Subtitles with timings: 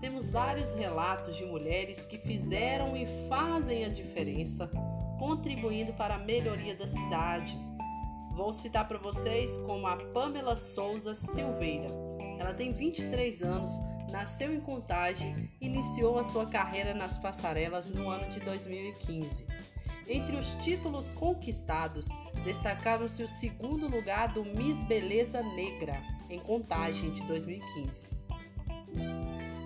[0.00, 4.70] temos vários relatos de mulheres que fizeram e fazem a diferença,
[5.18, 7.58] contribuindo para a melhoria da cidade.
[8.32, 11.88] Vou citar para vocês como a Pamela Souza Silveira.
[12.38, 13.72] Ela tem 23 anos,
[14.10, 19.44] nasceu em Contagem e iniciou a sua carreira nas passarelas no ano de 2015.
[20.08, 22.08] Entre os títulos conquistados,
[22.42, 28.08] destacaram-se o segundo lugar do Miss Beleza Negra, em Contagem, de 2015.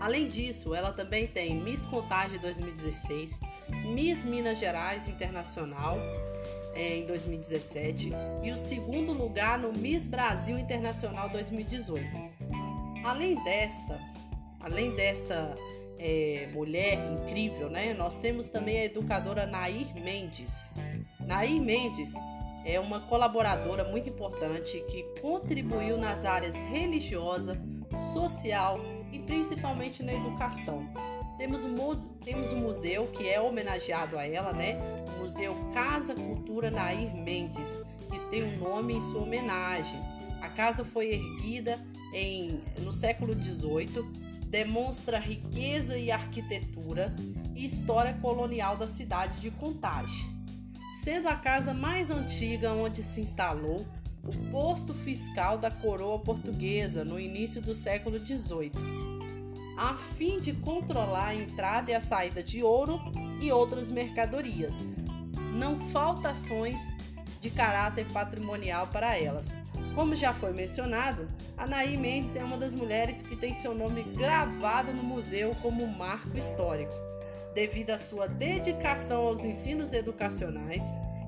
[0.04, 3.40] Além disso, ela também tem Miss Contagem 2016,
[3.86, 5.96] Miss Minas Gerais Internacional
[6.74, 12.04] é, em 2017 e o segundo lugar no Miss Brasil Internacional 2018.
[13.02, 13.98] Além desta,
[14.60, 15.56] além desta
[15.98, 17.94] é, mulher incrível, né?
[17.94, 20.70] Nós temos também a educadora Nair Mendes.
[21.20, 22.12] Nair Mendes
[22.66, 27.58] é uma colaboradora muito importante que contribuiu nas áreas religiosa,
[27.96, 28.78] social
[29.14, 30.88] e principalmente na educação.
[31.38, 31.74] Temos um,
[32.24, 34.76] temos um museu que é homenageado a ela, né?
[35.16, 37.78] O Museu Casa Cultura Nair Mendes,
[38.10, 40.00] que tem um nome em sua homenagem.
[40.40, 41.80] A casa foi erguida
[42.12, 44.02] em, no século XVIII,
[44.48, 47.14] demonstra riqueza e arquitetura
[47.54, 50.28] e história colonial da cidade de Contagem,
[51.02, 53.86] sendo a casa mais antiga onde se instalou
[54.26, 58.72] o posto fiscal da coroa portuguesa no início do século XVIII,
[59.76, 63.00] a fim de controlar a entrada e a saída de ouro
[63.40, 64.92] e outras mercadorias.
[65.52, 66.80] Não falta ações
[67.40, 69.56] de caráter patrimonial para elas.
[69.94, 74.92] Como já foi mencionado, Anaí Mendes é uma das mulheres que tem seu nome gravado
[74.92, 76.92] no museu como marco histórico,
[77.54, 80.82] devido à sua dedicação aos ensinos educacionais,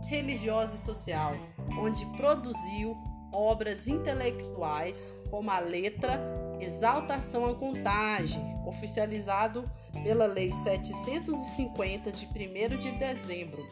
[0.09, 1.37] religiosa e social,
[1.79, 2.97] onde produziu
[3.33, 6.21] obras intelectuais como a letra
[6.61, 9.65] Exaltação à Contagem, oficializado
[10.03, 12.31] pela Lei 750 de 1
[12.79, 13.63] de dezembro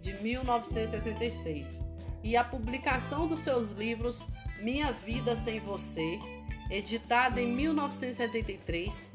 [0.00, 1.80] de 1966,
[2.22, 4.24] e a publicação dos seus livros
[4.60, 6.20] Minha Vida Sem Você,
[6.70, 9.10] editada em 1973,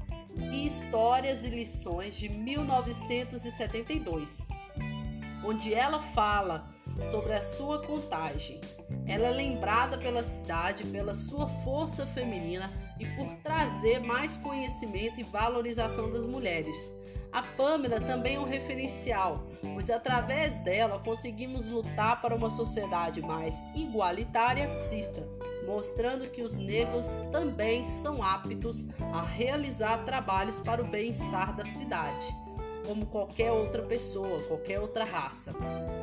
[0.51, 4.45] e Histórias e Lições de 1972
[5.43, 6.72] onde ela fala
[7.05, 8.59] sobre a sua contagem.
[9.05, 15.23] Ela é lembrada pela cidade pela sua força feminina e por trazer mais conhecimento e
[15.23, 16.91] valorização das mulheres.
[17.31, 23.63] A Pamela também é um referencial, pois através dela conseguimos lutar para uma sociedade mais
[23.73, 25.27] igualitária e racista,
[25.65, 32.42] mostrando que os negros também são aptos a realizar trabalhos para o bem-estar da cidade
[32.85, 35.53] como qualquer outra pessoa, qualquer outra raça.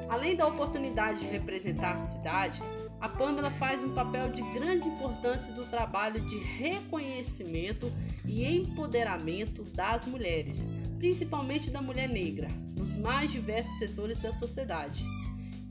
[0.09, 2.63] Além da oportunidade de representar a cidade,
[3.01, 7.91] a Pamela faz um papel de grande importância do trabalho de reconhecimento
[8.27, 10.69] e empoderamento das mulheres,
[10.99, 15.05] principalmente da mulher negra, nos mais diversos setores da sociedade.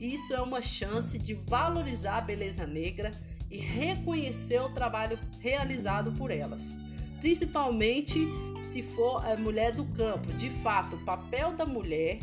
[0.00, 3.12] Isso é uma chance de valorizar a beleza negra
[3.50, 6.74] e reconhecer o trabalho realizado por elas
[7.20, 8.26] principalmente
[8.62, 10.32] se for a mulher do campo.
[10.34, 12.18] De fato, o papel da mulher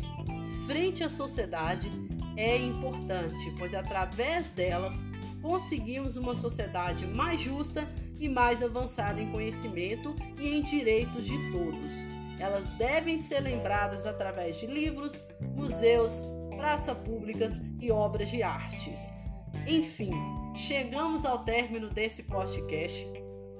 [0.66, 1.90] frente à sociedade
[2.36, 5.04] é importante, pois através delas
[5.42, 7.88] conseguimos uma sociedade mais justa
[8.20, 12.06] e mais avançada em conhecimento e em direitos de todos.
[12.38, 15.24] Elas devem ser lembradas através de livros,
[15.56, 16.22] museus,
[16.56, 19.08] praças públicas e obras de artes.
[19.66, 20.10] Enfim,
[20.54, 23.06] chegamos ao término desse podcast.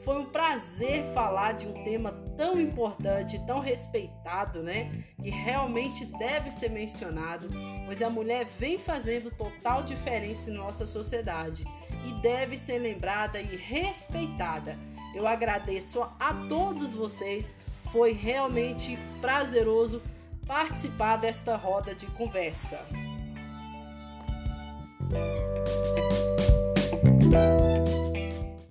[0.05, 5.05] Foi um prazer falar de um tema tão importante, tão respeitado, né?
[5.21, 7.49] Que realmente deve ser mencionado,
[7.85, 11.65] pois a mulher vem fazendo total diferença em nossa sociedade
[12.07, 14.77] e deve ser lembrada e respeitada.
[15.15, 17.55] Eu agradeço a todos vocês,
[17.91, 20.01] foi realmente prazeroso
[20.47, 22.79] participar desta roda de conversa.